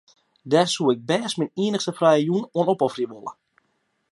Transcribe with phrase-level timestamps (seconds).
[0.51, 3.31] Dêr soe ik bêst myn iennichste frije jûn oan opofferje wolle.